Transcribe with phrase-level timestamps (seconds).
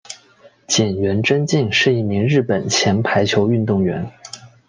[0.67, 4.11] 菅原贞敬是一名日本前排球运动员。